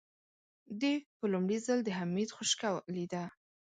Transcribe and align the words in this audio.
دې 0.81 0.93
په 1.17 1.25
لومړي 1.33 1.57
ځل 1.65 1.79
د 1.83 1.89
حميد 1.97 2.29
خشکه 2.37 2.69
لېده. 2.95 3.23